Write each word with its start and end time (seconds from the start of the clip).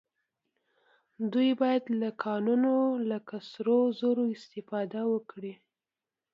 دوی 1.31 1.49
باید 1.61 1.83
له 2.01 2.09
کانونو 2.23 2.75
لکه 3.09 3.35
سرو 3.51 3.79
زرو 3.99 4.23
استفاده 4.35 5.01
وکړي 5.13 5.53